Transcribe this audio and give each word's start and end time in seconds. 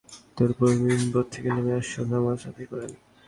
তারপর 0.37 0.69
মিম্বর 0.83 1.25
থেকে 1.33 1.49
নেমে 1.55 1.73
আসর 1.79 2.05
নামায 2.11 2.37
আদায় 2.49 2.67
করেন। 2.71 2.91